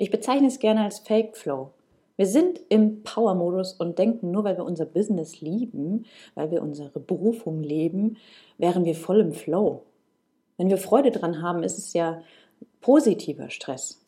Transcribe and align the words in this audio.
Ich 0.00 0.12
bezeichne 0.12 0.46
es 0.46 0.60
gerne 0.60 0.84
als 0.84 1.00
Fake 1.00 1.36
Flow. 1.36 1.72
Wir 2.14 2.26
sind 2.26 2.60
im 2.68 3.02
Power-Modus 3.02 3.72
und 3.72 3.98
denken, 3.98 4.30
nur 4.30 4.44
weil 4.44 4.56
wir 4.56 4.64
unser 4.64 4.86
Business 4.86 5.40
lieben, 5.40 6.06
weil 6.36 6.52
wir 6.52 6.62
unsere 6.62 7.00
Berufung 7.00 7.64
leben, 7.64 8.16
wären 8.58 8.84
wir 8.84 8.94
voll 8.94 9.18
im 9.18 9.32
Flow. 9.32 9.82
Wenn 10.56 10.70
wir 10.70 10.78
Freude 10.78 11.10
dran 11.10 11.42
haben, 11.42 11.64
ist 11.64 11.78
es 11.78 11.94
ja 11.94 12.22
positiver 12.80 13.50
Stress. 13.50 14.00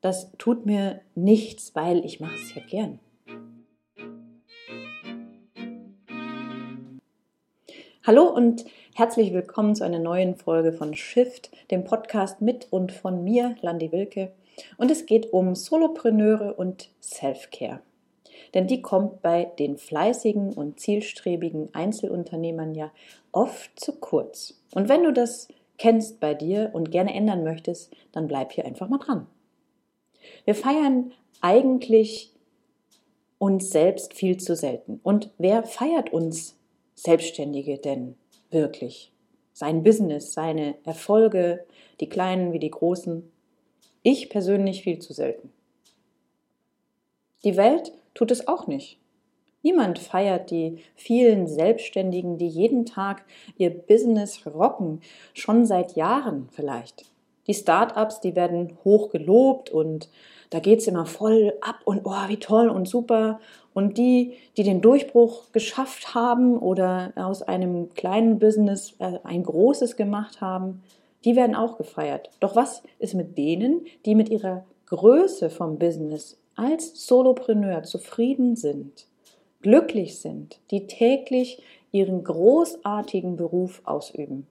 Das 0.00 0.32
tut 0.36 0.66
mir 0.66 1.00
nichts, 1.14 1.76
weil 1.76 2.04
ich 2.04 2.18
mache 2.18 2.34
es 2.34 2.52
ja 2.56 2.62
gern. 2.68 2.98
Hallo 8.04 8.24
und 8.24 8.64
herzlich 8.96 9.32
willkommen 9.32 9.76
zu 9.76 9.84
einer 9.84 10.00
neuen 10.00 10.34
Folge 10.34 10.72
von 10.72 10.96
Shift, 10.96 11.52
dem 11.70 11.84
Podcast 11.84 12.40
mit 12.40 12.66
und 12.72 12.90
von 12.90 13.22
mir, 13.22 13.54
Landi 13.60 13.92
Wilke. 13.92 14.32
Und 14.76 14.90
es 14.90 15.06
geht 15.06 15.32
um 15.32 15.54
Solopreneure 15.54 16.58
und 16.58 16.90
Self-Care. 17.02 17.80
Denn 18.54 18.66
die 18.66 18.82
kommt 18.82 19.22
bei 19.22 19.44
den 19.58 19.76
fleißigen 19.76 20.52
und 20.52 20.80
zielstrebigen 20.80 21.68
Einzelunternehmern 21.72 22.74
ja 22.74 22.90
oft 23.32 23.78
zu 23.78 23.92
kurz. 24.00 24.60
Und 24.74 24.88
wenn 24.88 25.04
du 25.04 25.12
das 25.12 25.48
kennst 25.78 26.20
bei 26.20 26.34
dir 26.34 26.70
und 26.72 26.90
gerne 26.90 27.14
ändern 27.14 27.44
möchtest, 27.44 27.94
dann 28.12 28.28
bleib 28.28 28.52
hier 28.52 28.66
einfach 28.66 28.88
mal 28.88 28.98
dran. 28.98 29.26
Wir 30.44 30.54
feiern 30.54 31.12
eigentlich 31.40 32.32
uns 33.38 33.70
selbst 33.70 34.14
viel 34.14 34.36
zu 34.36 34.54
selten. 34.54 35.00
Und 35.02 35.30
wer 35.38 35.62
feiert 35.62 36.12
uns 36.12 36.56
Selbstständige 36.94 37.78
denn 37.78 38.16
wirklich? 38.50 39.12
Sein 39.54 39.82
Business, 39.82 40.34
seine 40.34 40.74
Erfolge, 40.84 41.64
die 42.00 42.08
kleinen 42.08 42.52
wie 42.52 42.58
die 42.58 42.70
großen? 42.70 43.29
Ich 44.02 44.30
persönlich 44.30 44.82
viel 44.82 44.98
zu 44.98 45.12
selten. 45.12 45.52
Die 47.44 47.56
Welt 47.56 47.92
tut 48.14 48.30
es 48.30 48.48
auch 48.48 48.66
nicht. 48.66 48.98
Niemand 49.62 49.98
feiert 49.98 50.50
die 50.50 50.78
vielen 50.94 51.46
Selbstständigen, 51.46 52.38
die 52.38 52.48
jeden 52.48 52.86
Tag 52.86 53.24
ihr 53.58 53.70
Business 53.70 54.46
rocken, 54.46 55.02
schon 55.34 55.66
seit 55.66 55.96
Jahren 55.96 56.48
vielleicht. 56.52 57.04
Die 57.46 57.54
Start-ups, 57.54 58.20
die 58.20 58.36
werden 58.36 58.78
hoch 58.84 59.10
gelobt 59.10 59.70
und 59.70 60.08
da 60.50 60.60
geht 60.60 60.80
es 60.80 60.86
immer 60.86 61.06
voll 61.06 61.52
ab 61.60 61.80
und 61.84 62.02
oh, 62.04 62.28
wie 62.28 62.38
toll 62.38 62.68
und 62.68 62.88
super. 62.88 63.40
Und 63.72 63.98
die, 63.98 64.34
die 64.56 64.62
den 64.62 64.80
Durchbruch 64.80 65.52
geschafft 65.52 66.14
haben 66.14 66.58
oder 66.58 67.12
aus 67.16 67.42
einem 67.42 67.94
kleinen 67.94 68.38
Business 68.38 68.94
äh, 68.98 69.18
ein 69.22 69.44
großes 69.44 69.96
gemacht 69.96 70.40
haben, 70.40 70.82
die 71.24 71.36
werden 71.36 71.54
auch 71.54 71.76
gefeiert. 71.76 72.30
Doch 72.40 72.56
was 72.56 72.82
ist 72.98 73.14
mit 73.14 73.36
denen, 73.36 73.86
die 74.06 74.14
mit 74.14 74.28
ihrer 74.28 74.64
Größe 74.86 75.50
vom 75.50 75.78
Business 75.78 76.38
als 76.56 77.06
Solopreneur 77.06 77.82
zufrieden 77.82 78.56
sind, 78.56 79.06
glücklich 79.62 80.18
sind, 80.18 80.60
die 80.70 80.86
täglich 80.86 81.62
ihren 81.92 82.24
großartigen 82.24 83.36
Beruf 83.36 83.82
ausüben? 83.84 84.46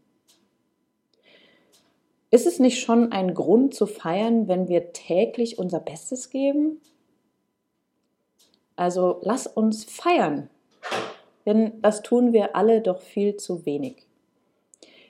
Ist 2.31 2.45
es 2.45 2.59
nicht 2.59 2.79
schon 2.79 3.11
ein 3.11 3.33
Grund 3.33 3.73
zu 3.73 3.87
feiern, 3.87 4.47
wenn 4.47 4.67
wir 4.67 4.93
täglich 4.93 5.57
unser 5.57 5.79
Bestes 5.79 6.29
geben? 6.29 6.79
Also 8.75 9.19
lass 9.23 9.47
uns 9.47 9.83
feiern, 9.83 10.49
denn 11.45 11.81
das 11.81 12.03
tun 12.03 12.31
wir 12.31 12.55
alle 12.55 12.81
doch 12.81 13.01
viel 13.01 13.35
zu 13.35 13.65
wenig. 13.65 14.08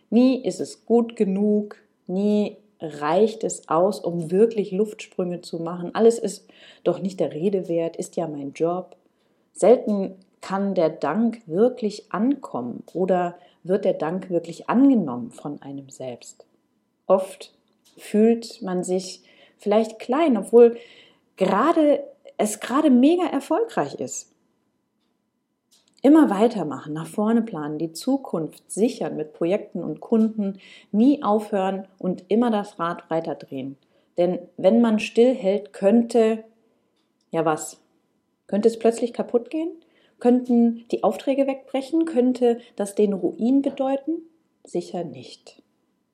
Nie 0.09 0.43
ist 0.43 0.59
es 0.59 0.85
gut 0.85 1.15
genug, 1.15 1.77
nie 2.07 2.57
reicht 2.81 3.43
es 3.43 3.67
aus, 3.67 3.99
um 3.99 4.31
wirklich 4.31 4.71
Luftsprünge 4.71 5.41
zu 5.41 5.59
machen. 5.59 5.93
Alles 5.93 6.17
ist 6.17 6.47
doch 6.83 6.99
nicht 6.99 7.19
der 7.19 7.33
Rede 7.33 7.67
wert, 7.67 7.97
ist 7.97 8.15
ja 8.15 8.27
mein 8.27 8.53
Job. 8.53 8.95
Selten 9.53 10.15
kann 10.41 10.73
der 10.75 10.89
Dank 10.89 11.41
wirklich 11.45 12.11
ankommen 12.11 12.83
oder 12.93 13.37
wird 13.63 13.85
der 13.85 13.93
Dank 13.93 14.29
wirklich 14.29 14.69
angenommen 14.69 15.31
von 15.31 15.61
einem 15.61 15.89
selbst. 15.89 16.45
Oft 17.07 17.53
fühlt 17.97 18.61
man 18.61 18.83
sich 18.83 19.21
vielleicht 19.57 19.99
klein, 19.99 20.37
obwohl 20.37 20.77
gerade 21.35 22.03
es 22.37 22.61
gerade 22.61 22.89
mega 22.89 23.25
erfolgreich 23.25 23.95
ist. 23.95 24.31
Immer 26.01 26.29
weitermachen, 26.29 26.93
nach 26.93 27.07
vorne 27.07 27.41
planen, 27.41 27.77
die 27.77 27.91
Zukunft 27.91 28.71
sichern 28.71 29.17
mit 29.17 29.33
Projekten 29.33 29.83
und 29.83 29.99
Kunden, 29.99 30.59
nie 30.91 31.23
aufhören 31.23 31.87
und 31.97 32.23
immer 32.29 32.51
das 32.51 32.79
Rad 32.79 33.09
weiterdrehen. 33.09 33.77
Denn 34.17 34.39
wenn 34.57 34.81
man 34.81 34.99
stillhält, 34.99 35.73
könnte, 35.73 36.43
ja 37.31 37.43
was? 37.43 37.81
Könnte 38.47 38.69
es 38.69 38.79
plötzlich 38.79 39.13
kaputt 39.13 39.49
gehen? 39.49 39.71
Könnten 40.19 40.85
die 40.91 41.03
Aufträge 41.03 41.47
wegbrechen? 41.47 42.05
Könnte 42.05 42.59
das 42.75 42.95
den 42.95 43.13
Ruin 43.13 43.61
bedeuten? 43.61 44.23
Sicher 44.65 45.03
nicht. 45.03 45.61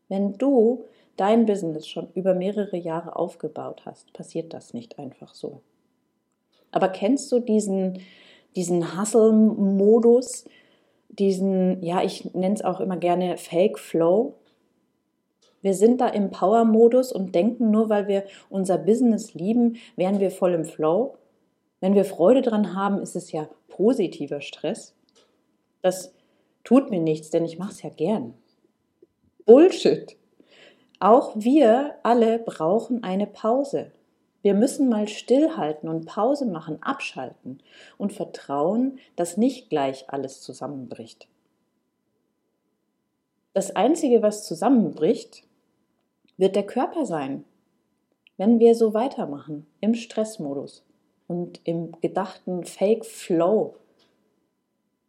Wenn 0.10 0.38
du 0.38 0.84
dein 1.18 1.46
Business 1.46 1.88
schon 1.88 2.10
über 2.14 2.34
mehrere 2.34 2.78
Jahre 2.78 3.16
aufgebaut 3.16 3.84
hast, 3.86 4.14
passiert 4.14 4.54
das 4.54 4.74
nicht 4.74 5.00
einfach 5.00 5.34
so. 5.34 5.62
Aber 6.72 6.90
kennst 6.90 7.32
du 7.32 7.40
diesen, 7.40 8.02
diesen 8.56 9.00
Hustle-Modus, 9.00 10.46
diesen, 11.10 11.82
ja, 11.84 12.04
ich 12.04 12.34
nenne 12.34 12.56
es 12.56 12.64
auch 12.64 12.80
immer 12.80 12.98
gerne 12.98 13.38
Fake 13.38 13.80
Flow? 13.80 14.36
Wir 15.62 15.74
sind 15.74 16.00
da 16.00 16.08
im 16.08 16.30
Power-Modus 16.30 17.12
und 17.12 17.34
denken, 17.34 17.72
nur 17.72 17.90
weil 17.90 18.08
wir 18.08 18.26
unser 18.50 18.78
Business 18.78 19.34
lieben, 19.34 19.78
wären 19.96 20.20
wir 20.20 20.30
voll 20.30 20.54
im 20.54 20.66
Flow. 20.66 21.18
Wenn 21.80 21.96
wir 21.96 22.06
Freude 22.06 22.42
dran 22.42 22.76
haben, 22.76 23.02
ist 23.02 23.16
es 23.16 23.32
ja 23.32 23.50
positiver 23.68 24.42
Stress. 24.42 24.96
Das 25.82 26.14
tut 26.64 26.90
mir 26.90 27.00
nichts, 27.00 27.30
denn 27.30 27.46
ich 27.46 27.58
mache 27.58 27.72
es 27.72 27.82
ja 27.82 27.90
gern. 27.90 28.36
Bullshit. 29.46 30.16
Auch 31.00 31.34
wir 31.36 31.96
alle 32.04 32.40
brauchen 32.40 33.04
eine 33.04 33.28
Pause. 33.28 33.92
Wir 34.46 34.54
müssen 34.54 34.90
mal 34.90 35.08
stillhalten 35.08 35.90
und 35.90 36.06
Pause 36.06 36.46
machen, 36.46 36.78
abschalten 36.84 37.64
und 37.98 38.14
vertrauen, 38.14 39.00
dass 39.16 39.38
nicht 39.38 39.72
gleich 39.72 40.08
alles 40.12 40.40
zusammenbricht. 40.42 41.28
Das 43.54 43.76
Einzige, 43.76 44.22
was 44.22 44.46
zusammenbricht, 44.46 45.48
wird 46.38 46.56
der 46.56 46.64
Körper 46.68 47.08
sein, 47.08 47.44
wenn 48.38 48.60
wir 48.60 48.76
so 48.76 48.94
weitermachen 48.94 49.66
im 49.82 49.96
Stressmodus 49.96 50.86
und 51.28 51.60
im 51.64 52.00
gedachten 52.02 52.66
Fake 52.66 53.04
Flow 53.04 53.78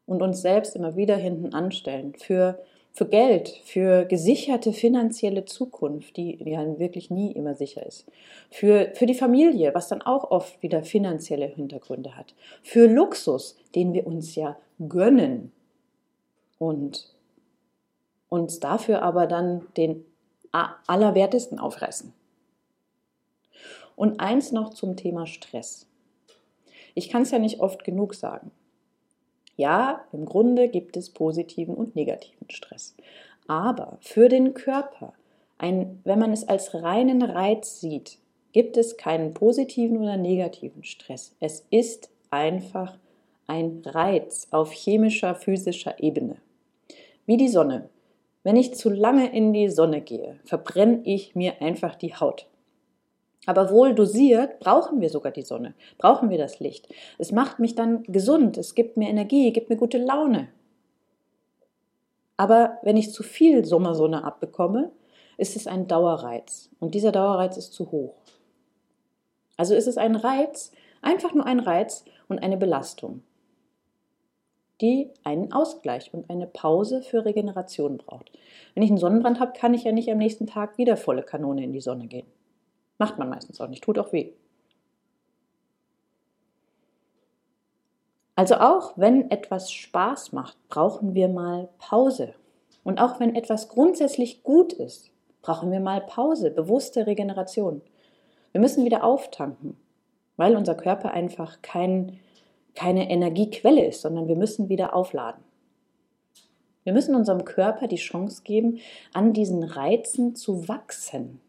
und 0.07 0.23
uns 0.23 0.41
selbst 0.41 0.75
immer 0.75 0.97
wieder 0.97 1.17
hinten 1.17 1.53
anstellen 1.53 2.15
für 2.15 2.59
für 2.97 3.07
Geld, 3.07 3.51
für 3.67 4.07
gesicherte 4.07 4.73
finanzielle 4.73 5.45
Zukunft, 5.45 6.17
die 6.17 6.43
ja 6.43 6.79
wirklich 6.79 7.11
nie 7.11 7.31
immer 7.31 7.55
sicher 7.55 7.85
ist, 7.85 8.07
für, 8.51 8.91
für 8.95 9.05
die 9.05 9.15
Familie, 9.15 9.75
was 9.75 9.89
dann 9.89 10.01
auch 10.01 10.31
oft 10.31 10.63
wieder 10.63 10.83
finanzielle 10.83 11.45
Hintergründe 11.45 12.17
hat, 12.17 12.35
für 12.63 12.87
Luxus, 12.87 13.59
den 13.75 13.93
wir 13.93 14.07
uns 14.07 14.35
ja 14.35 14.57
gönnen 14.89 15.53
und 16.59 17.15
uns 18.31 18.61
dafür 18.61 19.03
aber 19.03 19.27
dann 19.27 19.67
den 19.77 20.03
allerwertesten 20.53 21.59
aufreißen. 21.59 22.15
Und 23.95 24.21
eins 24.21 24.53
noch 24.53 24.73
zum 24.73 24.97
Thema 24.97 25.27
Stress. 25.27 25.87
Ich 26.95 27.11
kann 27.11 27.23
es 27.23 27.31
ja 27.31 27.39
nicht 27.39 27.61
oft 27.61 27.85
genug 27.85 28.15
sagen. 28.15 28.53
Ja, 29.57 30.05
im 30.13 30.27
Grunde 30.27 30.69
gibt 30.69 30.97
es 30.97 31.11
positiven 31.11 31.75
und 31.75 31.97
negativen 31.97 32.51
Stress. 32.51 32.95
Aber 33.47 33.99
für 34.01 34.29
den 34.29 34.55
Körper, 34.55 35.15
ein, 35.59 36.01
wenn 36.05 36.19
man 36.19 36.33
es 36.33 36.47
als 36.47 36.75
reinen 36.75 37.23
Reiz 37.23 37.81
sieht, 37.81 38.19
gibt 38.53 38.77
es 38.77 38.97
keinen 38.97 39.35
positiven 39.35 39.99
oder 39.99 40.17
negativen 40.17 40.85
Stress. 40.85 41.35
Es 41.41 41.67
ist 41.71 42.11
einfach 42.31 42.99
ein 43.47 43.83
Reiz 43.85 44.49
auf 44.51 44.73
chemischer, 44.73 45.35
physischer 45.35 46.03
Ebene. 46.03 46.37
Wie 47.25 47.37
die 47.37 47.49
Sonne. 47.49 47.89
Wenn 48.43 48.57
ich 48.57 48.75
zu 48.75 48.91
lange 48.91 49.33
in 49.33 49.53
die 49.53 49.69
Sonne 49.69 50.01
gehe, 50.01 50.39
verbrenne 50.45 51.01
ich 51.05 51.35
mir 51.35 51.61
einfach 51.61 51.97
die 51.97 52.15
Haut. 52.15 52.47
Aber 53.47 53.71
wohl 53.71 53.95
dosiert 53.95 54.59
brauchen 54.59 55.01
wir 55.01 55.09
sogar 55.09 55.33
die 55.33 55.43
Sonne, 55.43 55.75
brauchen 55.99 56.31
wir 56.31 56.39
das 56.39 56.61
Licht. 56.61 56.93
Es 57.17 57.33
macht 57.33 57.61
mich 57.61 57.75
dann 57.75 58.03
gesund, 58.03 58.59
es 58.59 58.75
gibt 58.75 58.97
mir 58.97 59.09
Energie, 59.09 59.53
gibt 59.53 59.71
mir 59.71 59.77
gute 59.77 59.99
Laune. 59.99 60.49
Aber 62.37 62.79
wenn 62.83 62.97
ich 62.97 63.13
zu 63.13 63.23
viel 63.23 63.65
Sommersonne 63.65 64.25
abbekomme, 64.25 64.91
ist 65.39 65.57
es 65.57 65.67
ein 65.67 65.87
Dauerreiz. 65.87 66.71
Und 66.81 66.95
dieser 66.95 67.13
Dauerreiz 67.13 67.57
ist 67.57 67.73
zu 67.73 67.91
hoch. 67.91 68.17
Also 69.57 69.75
ist 69.75 69.87
es 69.87 69.97
ein 69.97 70.17
Reiz, 70.17 70.73
einfach 71.01 71.33
nur 71.33 71.47
ein 71.47 71.61
Reiz 71.61 72.05
und 72.29 72.43
eine 72.43 72.57
Belastung, 72.57 73.23
die 74.81 75.11
einen 75.25 75.53
Ausgleich 75.53 76.13
und 76.13 76.29
eine 76.29 76.47
Pause 76.47 77.01
für 77.01 77.25
Regeneration 77.25 77.97
braucht. 77.97 78.31
Wenn 78.75 78.83
ich 78.83 78.91
einen 78.91 78.99
Sonnenbrand 78.99 79.41
habe, 79.41 79.53
kann 79.59 79.73
ich 79.73 79.85
ja 79.85 79.93
nicht 79.93 80.11
am 80.11 80.19
nächsten 80.19 80.47
Tag 80.47 80.77
wieder 80.77 80.97
volle 80.97 81.23
Kanone 81.23 81.65
in 81.65 81.73
die 81.73 81.81
Sonne 81.81 82.07
gehen. 82.07 82.27
Macht 82.99 83.19
man 83.19 83.29
meistens 83.29 83.61
auch 83.61 83.69
nicht, 83.69 83.85
tut 83.85 83.99
auch 83.99 84.13
weh. 84.13 84.33
Also 88.35 88.57
auch 88.57 88.93
wenn 88.97 89.31
etwas 89.31 89.73
Spaß 89.73 90.33
macht, 90.33 90.57
brauchen 90.69 91.15
wir 91.15 91.29
mal 91.29 91.71
Pause. 91.79 92.35
Und 92.85 93.01
auch 93.01 93.19
wenn 93.19 93.35
etwas 93.35 93.69
grundsätzlich 93.69 94.43
gut 94.43 94.75
ist, 94.75 95.11
brauchen 95.41 95.73
wir 95.73 95.81
mal 95.81 96.03
Pause, 96.03 96.51
bewusste 96.51 97.07
Regeneration. 97.07 97.81
Wir 98.53 98.61
müssen 98.61 98.85
wieder 98.85 99.05
auftanken, 99.05 99.77
weil 100.37 100.55
unser 100.55 100.75
Körper 100.75 101.13
einfach 101.13 101.63
kein, 101.63 102.21
keine 102.75 103.11
Energiequelle 103.11 103.85
ist, 103.87 104.03
sondern 104.03 104.29
wir 104.29 104.37
müssen 104.37 104.69
wieder 104.69 104.95
aufladen. 104.95 105.43
Wir 106.85 106.93
müssen 106.93 107.15
unserem 107.15 107.45
Körper 107.45 107.89
die 107.89 107.97
Chance 107.97 108.43
geben, 108.45 108.79
an 109.13 109.33
diesen 109.33 109.65
Reizen 109.65 110.37
zu 110.37 110.69
wachsen. 110.69 111.41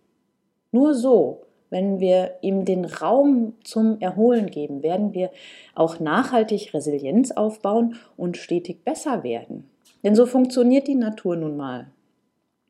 Nur 0.72 0.94
so 0.94 1.48
wenn 1.70 2.00
wir 2.00 2.38
ihm 2.42 2.66
den 2.66 2.86
Raum 2.86 3.54
zum 3.64 4.00
Erholen 4.00 4.50
geben, 4.50 4.84
werden 4.84 5.14
wir 5.14 5.32
auch 5.76 6.00
nachhaltig 6.00 6.74
Resilienz 6.74 7.32
aufbauen 7.32 7.96
und 8.16 8.38
stetig 8.38 8.84
besser 8.84 9.24
werden. 9.24 9.70
Denn 10.04 10.16
so 10.16 10.26
funktioniert 10.26 10.88
die 10.88 10.96
Natur 10.96 11.36
nun 11.36 11.58
mal. 11.58 11.92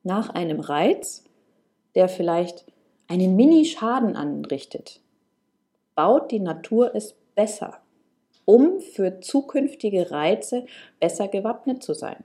Nach 0.03 0.29
einem 0.29 0.59
Reiz, 0.59 1.25
der 1.95 2.09
vielleicht 2.09 2.65
einen 3.07 3.35
Mini-Schaden 3.35 4.15
anrichtet, 4.15 5.01
baut 5.95 6.31
die 6.31 6.39
Natur 6.39 6.95
es 6.95 7.15
besser, 7.35 7.79
um 8.45 8.79
für 8.79 9.19
zukünftige 9.19 10.11
Reize 10.11 10.65
besser 10.99 11.27
gewappnet 11.27 11.83
zu 11.83 11.93
sein. 11.93 12.23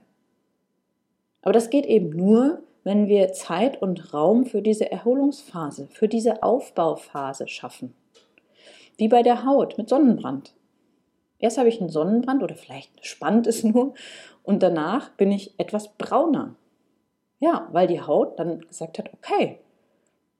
Aber 1.41 1.53
das 1.53 1.69
geht 1.69 1.85
eben 1.85 2.09
nur, 2.09 2.63
wenn 2.83 3.07
wir 3.07 3.33
Zeit 3.33 3.81
und 3.81 4.13
Raum 4.13 4.45
für 4.45 4.61
diese 4.61 4.91
Erholungsphase, 4.91 5.87
für 5.87 6.07
diese 6.07 6.43
Aufbauphase 6.43 7.47
schaffen. 7.47 7.95
Wie 8.97 9.07
bei 9.07 9.23
der 9.23 9.45
Haut 9.45 9.77
mit 9.77 9.89
Sonnenbrand. 9.89 10.53
Erst 11.39 11.57
habe 11.57 11.69
ich 11.69 11.79
einen 11.79 11.89
Sonnenbrand 11.89 12.43
oder 12.43 12.55
vielleicht 12.55 13.05
spannt 13.05 13.47
es 13.47 13.63
nur 13.63 13.93
und 14.43 14.63
danach 14.63 15.09
bin 15.11 15.31
ich 15.31 15.59
etwas 15.59 15.93
brauner. 15.97 16.55
Ja, 17.39 17.67
weil 17.71 17.87
die 17.87 18.01
Haut 18.01 18.39
dann 18.39 18.61
gesagt 18.61 18.99
hat, 18.99 19.11
okay, 19.13 19.59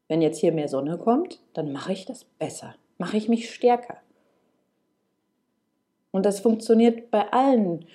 wenn 0.07 0.21
jetzt 0.21 0.39
hier 0.39 0.51
mehr 0.51 0.67
Sonne 0.67 0.97
kommt, 0.97 1.41
dann 1.53 1.71
mache 1.71 1.93
ich 1.93 2.05
das 2.05 2.23
besser, 2.23 2.75
mache 2.97 3.17
ich 3.17 3.27
mich 3.27 3.53
stärker. 3.53 3.97
Und 6.11 6.25
das 6.25 6.39
funktioniert 6.39 7.09
bei 7.09 7.33
allen 7.33 7.85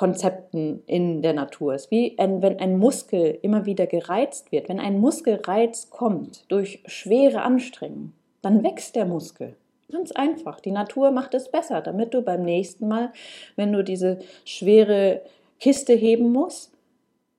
Konzepten 0.00 0.82
in 0.86 1.20
der 1.20 1.34
Natur. 1.34 1.74
Ist 1.74 1.90
wie 1.90 2.18
ein, 2.18 2.40
wenn 2.40 2.58
ein 2.58 2.78
Muskel 2.78 3.38
immer 3.42 3.66
wieder 3.66 3.86
gereizt 3.86 4.50
wird. 4.50 4.70
Wenn 4.70 4.80
ein 4.80 4.98
Muskelreiz 4.98 5.90
kommt 5.90 6.50
durch 6.50 6.82
schwere 6.86 7.42
Anstrengung, 7.42 8.14
dann 8.40 8.64
wächst 8.64 8.96
der 8.96 9.04
Muskel. 9.04 9.56
Ganz 9.92 10.10
einfach. 10.12 10.60
Die 10.60 10.70
Natur 10.70 11.10
macht 11.10 11.34
es 11.34 11.50
besser, 11.50 11.82
damit 11.82 12.14
du 12.14 12.22
beim 12.22 12.44
nächsten 12.44 12.88
Mal, 12.88 13.12
wenn 13.56 13.74
du 13.74 13.84
diese 13.84 14.20
schwere 14.46 15.20
Kiste 15.58 15.92
heben 15.92 16.32
musst, 16.32 16.72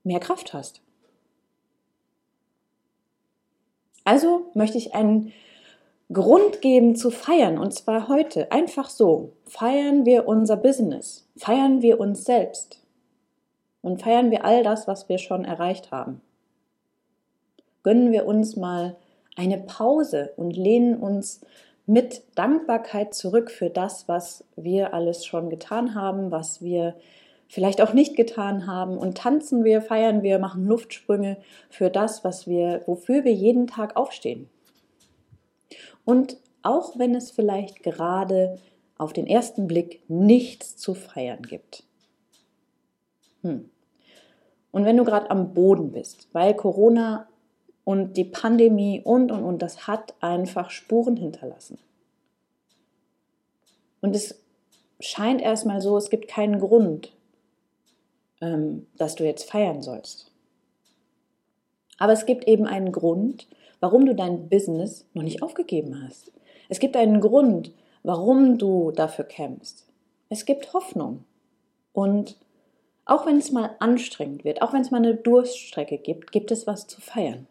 mehr 0.04 0.20
Kraft 0.20 0.54
hast. 0.54 0.82
Also 4.04 4.52
möchte 4.54 4.78
ich 4.78 4.94
einen 4.94 5.34
Grund 6.14 6.62
geben 6.62 6.96
zu 6.96 7.10
feiern, 7.10 7.58
und 7.58 7.74
zwar 7.74 8.08
heute, 8.08 8.52
einfach 8.52 8.90
so. 8.90 9.34
Feiern 9.46 10.06
wir 10.06 10.28
unser 10.28 10.58
Business, 10.58 11.28
feiern 11.38 11.82
wir 11.82 12.00
uns 12.00 12.26
selbst 12.26 12.82
und 13.82 14.02
feiern 14.02 14.32
wir 14.32 14.46
all 14.46 14.64
das, 14.64 14.88
was 14.88 15.10
wir 15.10 15.18
schon 15.18 15.46
erreicht 15.46 15.92
haben. 15.92 16.22
Gönnen 17.84 18.12
wir 18.12 18.26
uns 18.26 18.56
mal 18.56 18.98
eine 19.36 19.58
Pause 19.58 20.34
und 20.36 20.56
lehnen 20.56 20.98
uns 20.98 21.42
mit 21.86 22.24
Dankbarkeit 22.36 23.14
zurück 23.14 23.50
für 23.50 23.70
das, 23.70 24.08
was 24.08 24.44
wir 24.56 24.94
alles 24.94 25.26
schon 25.26 25.50
getan 25.50 25.96
haben, 25.96 26.32
was 26.32 26.62
wir 26.62 26.96
vielleicht 27.48 27.82
auch 27.82 27.94
nicht 27.94 28.16
getan 28.16 28.68
haben 28.68 28.98
und 28.98 29.18
tanzen 29.18 29.64
wir, 29.64 29.82
feiern 29.82 30.24
wir, 30.24 30.40
machen 30.40 30.66
Luftsprünge 30.66 31.38
für 31.70 31.90
das, 31.90 32.24
was 32.24 32.48
wir, 32.48 32.82
wofür 32.86 33.24
wir 33.24 33.34
jeden 33.34 33.68
Tag 33.68 33.98
aufstehen. 33.98 34.50
Und 36.06 36.38
auch 36.64 36.98
wenn 36.98 37.16
es 37.16 37.32
vielleicht 37.32 37.84
gerade 37.84 38.60
auf 38.98 39.14
den 39.14 39.28
ersten 39.28 39.68
Blick 39.68 40.04
nichts 40.08 40.78
zu 40.78 40.94
feiern 40.94 41.42
gibt. 41.42 41.84
Hm. 43.42 43.70
Und 44.72 44.86
wenn 44.86 44.98
du 44.98 45.04
gerade 45.04 45.30
am 45.30 45.54
Boden 45.54 45.92
bist, 45.92 46.30
weil 46.34 46.54
Corona 46.56 47.28
und 47.84 48.16
die 48.16 48.26
Pandemie 48.26 49.02
und, 49.04 49.32
und, 49.32 49.44
und, 49.44 49.62
das 49.62 49.88
hat 49.88 50.14
einfach 50.22 50.70
Spuren 50.70 51.18
hinterlassen. 51.18 51.80
Und 54.02 54.16
es 54.16 54.42
scheint 55.00 55.42
erstmal 55.42 55.82
so, 55.82 55.98
es 55.98 56.10
gibt 56.10 56.28
keinen 56.28 56.60
Grund, 56.60 57.12
ähm, 58.40 58.88
dass 58.98 59.16
du 59.16 59.26
jetzt 59.26 59.50
feiern 59.50 59.82
sollst. 59.82 60.32
Aber 61.98 62.14
es 62.14 62.26
gibt 62.26 62.48
eben 62.48 62.66
einen 62.66 62.92
Grund, 62.92 63.48
warum 63.82 64.06
du 64.06 64.16
dein 64.16 64.48
Business 64.48 65.06
noch 65.14 65.24
nicht 65.24 65.44
aufgegeben 65.44 66.02
hast. 66.02 66.32
Es 66.70 66.80
gibt 66.80 66.96
einen 66.96 67.20
Grund, 67.20 67.74
warum 68.04 68.58
du 68.58 68.92
dafür 68.92 69.26
kämpfst. 69.26 69.86
Es 70.30 70.46
gibt 70.46 70.74
Hoffnung. 70.74 71.26
Und 71.92 72.38
auch 73.04 73.26
wenn 73.26 73.38
es 73.38 73.52
mal 73.52 73.72
anstrengend 73.80 74.46
wird, 74.46 74.62
auch 74.62 74.72
wenn 74.72 74.82
es 74.82 74.92
mal 74.92 74.98
eine 74.98 75.16
Durststrecke 75.16 75.98
gibt, 75.98 76.32
gibt 76.32 76.52
es 76.52 76.66
was 76.66 76.88
zu 76.88 77.02
feiern. 77.02 77.48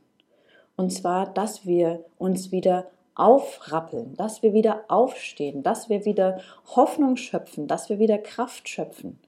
Und 0.76 0.90
zwar, 0.90 1.26
dass 1.26 1.66
wir 1.66 2.04
uns 2.16 2.52
wieder 2.52 2.86
aufrappeln, 3.14 4.14
dass 4.16 4.42
wir 4.42 4.54
wieder 4.54 4.84
aufstehen, 4.88 5.62
dass 5.62 5.90
wir 5.90 6.06
wieder 6.06 6.40
Hoffnung 6.74 7.16
schöpfen, 7.16 7.66
dass 7.66 7.90
wir 7.90 7.98
wieder 7.98 8.16
Kraft 8.16 8.68
schöpfen. 8.68 9.18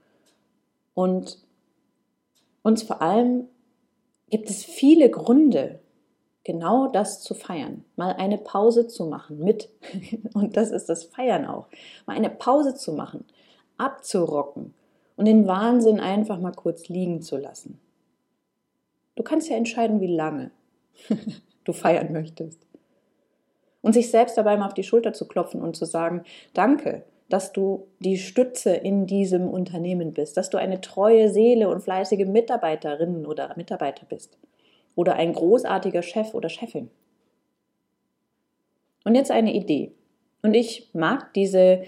Und 0.94 1.38
uns 2.62 2.82
vor 2.84 3.02
allem 3.02 3.48
gibt 4.30 4.48
es 4.48 4.64
viele 4.64 5.10
Gründe, 5.10 5.81
genau 6.44 6.88
das 6.88 7.20
zu 7.20 7.34
feiern, 7.34 7.84
mal 7.96 8.14
eine 8.14 8.38
Pause 8.38 8.88
zu 8.88 9.06
machen 9.06 9.38
mit, 9.38 9.68
und 10.34 10.56
das 10.56 10.70
ist 10.70 10.88
das 10.88 11.04
Feiern 11.04 11.46
auch, 11.46 11.68
mal 12.06 12.16
eine 12.16 12.30
Pause 12.30 12.74
zu 12.74 12.92
machen, 12.92 13.24
abzurocken 13.78 14.74
und 15.16 15.26
den 15.26 15.46
Wahnsinn 15.46 16.00
einfach 16.00 16.38
mal 16.38 16.52
kurz 16.52 16.88
liegen 16.88 17.22
zu 17.22 17.36
lassen. 17.36 17.80
Du 19.14 19.22
kannst 19.22 19.48
ja 19.48 19.56
entscheiden, 19.56 20.00
wie 20.00 20.14
lange 20.14 20.50
du 21.64 21.72
feiern 21.72 22.12
möchtest. 22.12 22.66
Und 23.82 23.94
sich 23.94 24.10
selbst 24.10 24.36
dabei 24.36 24.56
mal 24.56 24.66
auf 24.66 24.74
die 24.74 24.84
Schulter 24.84 25.12
zu 25.12 25.26
klopfen 25.26 25.60
und 25.60 25.76
zu 25.76 25.84
sagen, 25.84 26.22
danke, 26.54 27.04
dass 27.28 27.52
du 27.52 27.88
die 27.98 28.16
Stütze 28.16 28.74
in 28.74 29.06
diesem 29.06 29.48
Unternehmen 29.48 30.12
bist, 30.12 30.36
dass 30.36 30.50
du 30.50 30.58
eine 30.58 30.80
treue 30.80 31.30
Seele 31.30 31.68
und 31.68 31.80
fleißige 31.80 32.26
Mitarbeiterin 32.26 33.26
oder 33.26 33.52
Mitarbeiter 33.56 34.06
bist 34.06 34.38
oder 34.94 35.14
ein 35.14 35.32
großartiger 35.32 36.02
Chef 36.02 36.34
oder 36.34 36.48
Chefin. 36.48 36.90
Und 39.04 39.14
jetzt 39.14 39.30
eine 39.30 39.52
Idee. 39.52 39.92
Und 40.42 40.54
ich 40.54 40.90
mag 40.92 41.32
diese, 41.34 41.82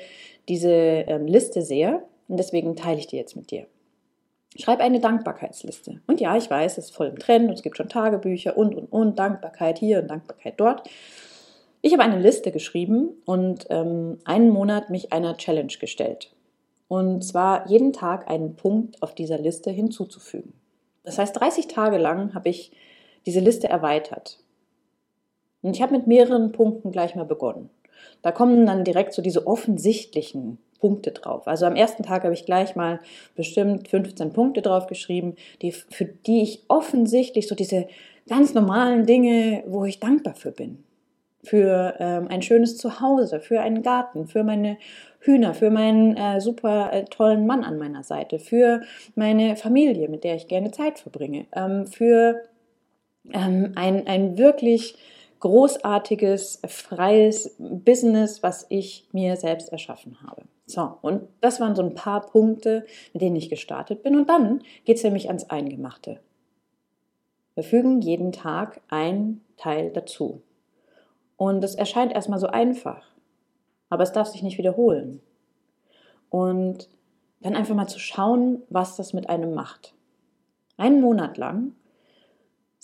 diese 0.49 0.71
ähm, 0.71 1.27
Liste 1.27 1.63
sehr 1.63 2.03
und 2.29 2.39
deswegen 2.39 2.77
teile 2.77 2.99
ich 2.99 3.07
die 3.07 3.17
jetzt 3.17 3.37
mit 3.37 3.51
dir. 3.51 3.67
Schreib 4.57 4.81
eine 4.81 5.01
Dankbarkeitsliste. 5.01 6.01
Und 6.07 6.21
ja, 6.21 6.37
ich 6.37 6.49
weiß, 6.49 6.79
es 6.79 6.87
ist 6.87 6.95
voll 6.95 7.09
im 7.09 7.19
Trend 7.19 7.49
und 7.49 7.55
es 7.55 7.63
gibt 7.63 7.77
schon 7.77 7.89
Tagebücher 7.89 8.57
und, 8.57 8.75
und, 8.75 8.87
und, 8.87 9.19
Dankbarkeit 9.19 9.79
hier 9.79 9.99
und 10.01 10.09
Dankbarkeit 10.09 10.55
dort. 10.59 10.89
Ich 11.83 11.93
habe 11.93 12.05
eine 12.05 12.21
Liste 12.21 12.53
geschrieben 12.53 13.11
und 13.25 13.67
ähm, 13.71 14.19
einen 14.25 14.51
Monat 14.51 14.91
mich 14.91 15.13
einer 15.13 15.37
Challenge 15.37 15.73
gestellt. 15.81 16.33
Und 16.87 17.25
zwar 17.25 17.69
jeden 17.69 17.93
Tag 17.93 18.31
einen 18.31 18.55
Punkt 18.55 19.03
auf 19.03 19.15
dieser 19.15 19.39
Liste 19.39 19.71
hinzuzufügen. 19.71 20.53
Das 21.03 21.19
heißt, 21.19 21.39
30 21.39 21.67
Tage 21.67 21.99
lang 21.99 22.35
habe 22.35 22.49
ich 22.49 22.73
diese 23.27 23.41
Liste 23.41 23.69
erweitert. 23.69 24.39
Und 25.63 25.77
ich 25.77 25.83
habe 25.83 25.97
mit 25.97 26.07
mehreren 26.07 26.53
Punkten 26.53 26.93
gleich 26.93 27.15
mal 27.15 27.25
begonnen. 27.25 27.71
Da 28.23 28.33
kommen 28.33 28.67
dann 28.67 28.85
direkt 28.85 29.15
so 29.15 29.23
diese 29.23 29.47
offensichtlichen 29.47 30.59
Punkte 30.79 31.13
drauf. 31.13 31.49
Also 31.49 31.65
am 31.65 31.77
ersten 31.77 32.03
Tag 32.03 32.25
habe 32.25 32.35
ich 32.35 32.45
gleich 32.45 32.77
mal 32.77 33.01
bestimmt 33.35 33.89
15 33.89 34.35
Punkte 34.35 34.61
drauf 34.61 34.87
geschrieben, 34.87 35.35
die, 35.63 35.73
für 35.73 36.05
die 36.05 36.43
ich 36.43 36.65
offensichtlich 36.69 37.49
so 37.49 37.55
diese 37.55 37.87
ganz 38.29 38.53
normalen 38.53 39.07
Dinge, 39.07 39.65
wo 39.67 39.87
ich 39.87 40.01
dankbar 40.01 40.35
für 40.35 40.53
bin. 40.53 40.85
Für 41.43 41.95
ähm, 41.99 42.29
ein 42.29 42.43
schönes 42.43 42.77
Zuhause, 42.77 43.41
für 43.41 43.61
einen 43.61 43.83
Garten, 43.83 44.27
für 44.27 44.45
meine 44.45 44.77
Hühner, 45.21 45.55
für 45.55 45.71
meinen 45.71 46.17
äh, 46.17 46.41
super 46.41 46.93
äh, 46.93 47.05
tollen 47.05 47.47
Mann 47.47 47.65
an 47.65 47.79
meiner 47.79 48.03
Seite, 48.03 48.39
für 48.39 48.83
meine 49.15 49.57
Familie, 49.57 50.09
mit 50.09 50.25
der 50.25 50.35
ich 50.35 50.49
gerne 50.49 50.71
Zeit 50.71 50.99
verbringe, 50.99 51.47
ähm, 51.55 51.87
für 51.87 52.43
ähm, 53.33 53.73
ein, 53.75 54.07
ein 54.07 54.39
wirklich 54.39 54.97
großartiges, 55.41 56.63
freies 56.67 57.55
Business, 57.59 58.43
was 58.43 58.67
ich 58.71 59.07
mir 59.13 59.37
selbst 59.37 59.71
erschaffen 59.71 60.17
habe. 60.27 60.43
So, 60.67 60.97
und 61.03 61.29
das 61.41 61.61
waren 61.61 61.77
so 61.77 61.83
ein 61.83 61.95
paar 61.95 62.27
Punkte, 62.27 62.87
mit 63.13 63.21
denen 63.21 63.37
ich 63.37 63.51
gestartet 63.51 64.03
bin. 64.03 64.17
Und 64.17 64.29
dann 64.31 64.63
geht 64.85 64.97
es 64.97 65.05
nämlich 65.05 65.29
ans 65.29 65.51
Eingemachte. 65.51 66.21
Wir 67.55 67.65
fügen 67.65 68.01
jeden 68.01 68.33
Tag 68.33 68.81
ein 68.89 69.43
Teil 69.57 69.91
dazu. 69.91 70.43
Und 71.37 71.63
es 71.63 71.75
erscheint 71.75 72.13
erstmal 72.13 72.39
so 72.39 72.47
einfach, 72.47 73.05
aber 73.91 74.03
es 74.03 74.13
darf 74.13 74.29
sich 74.29 74.43
nicht 74.43 74.59
wiederholen. 74.59 75.21
Und 76.31 76.89
dann 77.41 77.55
einfach 77.55 77.75
mal 77.75 77.87
zu 77.87 77.99
schauen, 77.99 78.63
was 78.71 78.97
das 78.97 79.13
mit 79.13 79.29
einem 79.29 79.53
macht. 79.55 79.95
Einen 80.79 81.03
Monat 81.03 81.37
lang 81.37 81.73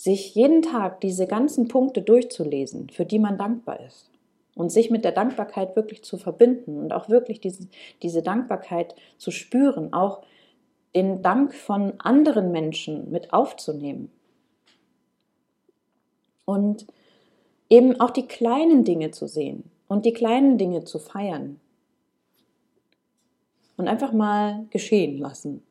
sich 0.01 0.33
jeden 0.33 0.63
Tag 0.63 0.99
diese 1.01 1.27
ganzen 1.27 1.67
Punkte 1.67 2.01
durchzulesen, 2.01 2.89
für 2.89 3.05
die 3.05 3.19
man 3.19 3.37
dankbar 3.37 3.79
ist. 3.85 4.09
Und 4.55 4.71
sich 4.71 4.89
mit 4.89 5.05
der 5.05 5.11
Dankbarkeit 5.11 5.75
wirklich 5.75 6.03
zu 6.03 6.17
verbinden 6.17 6.79
und 6.79 6.91
auch 6.91 7.07
wirklich 7.07 7.39
diese, 7.39 7.67
diese 8.01 8.23
Dankbarkeit 8.23 8.95
zu 9.19 9.29
spüren, 9.29 9.93
auch 9.93 10.23
den 10.95 11.21
Dank 11.21 11.53
von 11.53 11.93
anderen 11.99 12.51
Menschen 12.51 13.11
mit 13.11 13.31
aufzunehmen. 13.31 14.11
Und 16.45 16.87
eben 17.69 17.99
auch 17.99 18.09
die 18.09 18.25
kleinen 18.25 18.83
Dinge 18.83 19.11
zu 19.11 19.27
sehen 19.27 19.69
und 19.87 20.07
die 20.07 20.13
kleinen 20.13 20.57
Dinge 20.57 20.83
zu 20.83 20.97
feiern. 20.97 21.59
Und 23.77 23.87
einfach 23.87 24.13
mal 24.13 24.65
geschehen 24.71 25.19
lassen. 25.19 25.61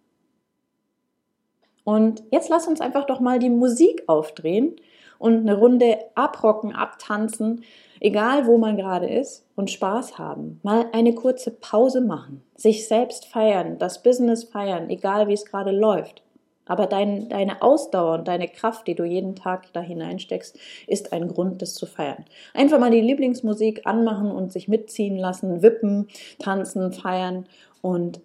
Und 1.85 2.23
jetzt 2.31 2.49
lass 2.49 2.67
uns 2.67 2.81
einfach 2.81 3.07
doch 3.07 3.21
mal 3.21 3.39
die 3.39 3.51
Musik 3.51 4.05
aufdrehen 4.07 4.77
und 5.19 5.37
eine 5.37 5.57
Runde 5.57 5.99
abrocken, 6.15 6.75
abtanzen, 6.75 7.63
egal 8.01 8.47
wo 8.47 8.59
man 8.59 8.77
gerade 8.77 9.09
ist 9.09 9.47
und 9.57 9.71
Spaß 9.71 10.19
haben. 10.19 10.61
Mal 10.63 10.87
eine 10.93 11.15
kurze 11.15 11.51
Pause 11.51 12.01
machen, 12.01 12.43
sich 12.57 12.89
selbst 12.89 13.27
feiern, 13.27 13.79
das 13.79 14.03
Business 14.03 14.45
feiern, 14.45 14.89
egal 14.89 15.29
wie 15.29 15.35
es 15.35 15.45
gerade 15.45 15.71
läuft. 15.71 16.23
Aber 16.71 16.87
dein, 16.87 17.29
deine 17.29 17.63
Ausdauer 17.63 18.15
und 18.15 18.29
deine 18.29 18.47
Kraft, 18.47 18.87
die 18.87 18.95
du 18.95 19.03
jeden 19.05 19.35
Tag 19.35 19.73
da 19.73 19.81
hineinsteckst, 19.81 20.57
ist 20.87 21.13
ein 21.13 21.27
Grund, 21.27 21.61
das 21.63 21.75
zu 21.75 21.85
feiern. 21.85 22.25
Einfach 22.55 22.79
mal 22.79 22.93
die 22.93 23.01
Lieblingsmusik 23.01 23.87
anmachen 23.87 24.31
und 24.31 24.53
sich 24.53 24.69
mitziehen 24.69 25.17
lassen, 25.17 25.63
wippen, 25.63 26.07
tanzen, 26.39 26.93
feiern 26.93 27.47
und 27.83 28.21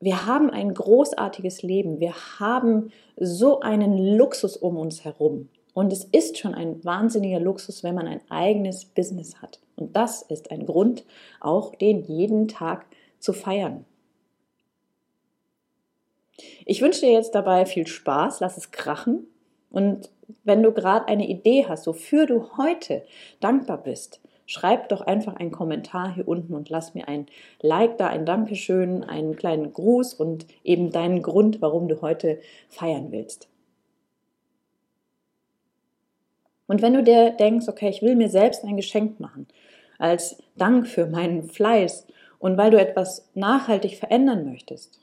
wir 0.00 0.26
haben 0.26 0.50
ein 0.50 0.72
großartiges 0.72 1.62
Leben. 1.62 2.00
Wir 2.00 2.14
haben 2.40 2.90
so 3.16 3.60
einen 3.60 4.16
Luxus 4.16 4.56
um 4.56 4.76
uns 4.76 5.04
herum. 5.04 5.50
Und 5.74 5.92
es 5.92 6.04
ist 6.04 6.38
schon 6.38 6.54
ein 6.54 6.82
wahnsinniger 6.84 7.38
Luxus, 7.38 7.84
wenn 7.84 7.94
man 7.94 8.08
ein 8.08 8.22
eigenes 8.30 8.86
Business 8.86 9.40
hat. 9.40 9.60
Und 9.76 9.94
das 9.94 10.22
ist 10.22 10.50
ein 10.50 10.66
Grund, 10.66 11.04
auch 11.38 11.74
den 11.74 12.02
jeden 12.02 12.48
Tag 12.48 12.86
zu 13.18 13.32
feiern. 13.32 13.84
Ich 16.64 16.80
wünsche 16.80 17.02
dir 17.02 17.12
jetzt 17.12 17.34
dabei 17.34 17.66
viel 17.66 17.86
Spaß, 17.86 18.40
lass 18.40 18.56
es 18.56 18.70
krachen. 18.70 19.26
Und 19.70 20.10
wenn 20.42 20.62
du 20.62 20.72
gerade 20.72 21.06
eine 21.08 21.28
Idee 21.28 21.66
hast, 21.68 21.86
wofür 21.86 22.26
du 22.26 22.56
heute 22.56 23.04
dankbar 23.40 23.82
bist, 23.82 24.20
schreib 24.50 24.88
doch 24.88 25.02
einfach 25.02 25.36
einen 25.36 25.52
Kommentar 25.52 26.12
hier 26.12 26.26
unten 26.26 26.54
und 26.54 26.70
lass 26.70 26.92
mir 26.92 27.06
ein 27.06 27.26
Like 27.62 27.98
da, 27.98 28.08
ein 28.08 28.26
Dankeschön, 28.26 29.04
einen 29.04 29.36
kleinen 29.36 29.72
Gruß 29.72 30.14
und 30.14 30.44
eben 30.64 30.90
deinen 30.90 31.22
Grund, 31.22 31.62
warum 31.62 31.86
du 31.86 32.02
heute 32.02 32.40
feiern 32.68 33.12
willst. 33.12 33.48
Und 36.66 36.82
wenn 36.82 36.94
du 36.94 37.04
dir 37.04 37.30
denkst, 37.30 37.68
okay, 37.68 37.90
ich 37.90 38.02
will 38.02 38.16
mir 38.16 38.28
selbst 38.28 38.64
ein 38.64 38.76
Geschenk 38.76 39.20
machen, 39.20 39.46
als 39.98 40.42
Dank 40.56 40.88
für 40.88 41.06
meinen 41.06 41.44
Fleiß 41.44 42.08
und 42.40 42.56
weil 42.56 42.72
du 42.72 42.80
etwas 42.80 43.30
nachhaltig 43.34 43.98
verändern 43.98 44.50
möchtest, 44.50 44.98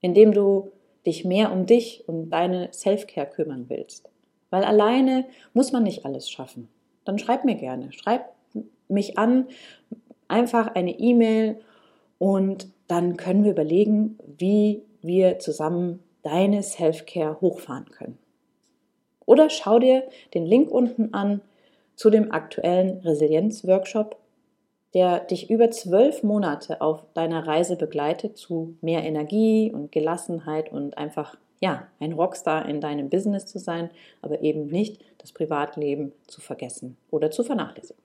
indem 0.00 0.32
du 0.32 0.72
dich 1.04 1.26
mehr 1.26 1.52
um 1.52 1.66
dich 1.66 2.08
und 2.08 2.30
deine 2.30 2.72
Self-Care 2.72 3.26
kümmern 3.26 3.66
willst, 3.68 4.08
weil 4.48 4.64
alleine 4.64 5.26
muss 5.52 5.70
man 5.70 5.82
nicht 5.82 6.06
alles 6.06 6.30
schaffen, 6.30 6.70
dann 7.04 7.18
schreib 7.18 7.44
mir 7.44 7.56
gerne. 7.56 7.92
Schreib 7.92 8.33
mich 8.88 9.18
an, 9.18 9.46
einfach 10.28 10.74
eine 10.74 10.98
E-Mail 10.98 11.60
und 12.18 12.68
dann 12.88 13.16
können 13.16 13.44
wir 13.44 13.52
überlegen, 13.52 14.18
wie 14.38 14.82
wir 15.02 15.38
zusammen 15.38 16.00
deine 16.22 16.62
Self-Care 16.62 17.40
hochfahren 17.40 17.86
können. 17.90 18.18
Oder 19.26 19.50
schau 19.50 19.78
dir 19.78 20.04
den 20.34 20.46
Link 20.46 20.70
unten 20.70 21.14
an 21.14 21.40
zu 21.96 22.10
dem 22.10 22.32
aktuellen 22.32 22.98
Resilienz-Workshop, 22.98 24.16
der 24.94 25.20
dich 25.20 25.50
über 25.50 25.70
zwölf 25.70 26.22
Monate 26.22 26.80
auf 26.80 27.04
deiner 27.14 27.46
Reise 27.46 27.76
begleitet 27.76 28.36
zu 28.36 28.76
mehr 28.80 29.02
Energie 29.02 29.72
und 29.72 29.92
Gelassenheit 29.92 30.70
und 30.70 30.98
einfach, 30.98 31.36
ja, 31.60 31.88
ein 32.00 32.12
Rockstar 32.12 32.68
in 32.68 32.80
deinem 32.80 33.10
Business 33.10 33.46
zu 33.46 33.58
sein, 33.58 33.90
aber 34.22 34.42
eben 34.42 34.66
nicht 34.66 35.02
das 35.18 35.32
Privatleben 35.32 36.12
zu 36.26 36.40
vergessen 36.40 36.96
oder 37.10 37.30
zu 37.30 37.42
vernachlässigen. 37.42 38.03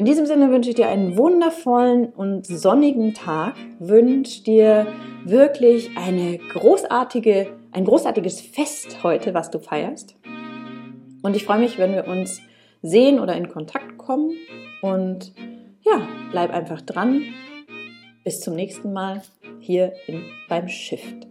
In 0.00 0.06
diesem 0.06 0.24
Sinne 0.24 0.50
wünsche 0.50 0.70
ich 0.70 0.76
dir 0.76 0.88
einen 0.88 1.18
wundervollen 1.18 2.06
und 2.06 2.46
sonnigen 2.46 3.12
Tag, 3.12 3.54
wünsche 3.80 4.42
dir 4.42 4.86
wirklich 5.26 5.90
eine 5.94 6.38
großartige, 6.38 7.48
ein 7.72 7.84
großartiges 7.84 8.40
Fest 8.40 9.02
heute, 9.02 9.34
was 9.34 9.50
du 9.50 9.58
feierst. 9.58 10.16
Und 11.22 11.36
ich 11.36 11.44
freue 11.44 11.58
mich, 11.58 11.76
wenn 11.76 11.92
wir 11.92 12.08
uns 12.08 12.40
sehen 12.80 13.20
oder 13.20 13.36
in 13.36 13.50
Kontakt 13.50 13.98
kommen. 13.98 14.30
Und 14.80 15.34
ja, 15.82 16.08
bleib 16.30 16.50
einfach 16.50 16.80
dran. 16.80 17.20
Bis 18.24 18.40
zum 18.40 18.54
nächsten 18.54 18.94
Mal 18.94 19.20
hier 19.58 19.92
in, 20.06 20.22
beim 20.48 20.66
Shift. 20.68 21.26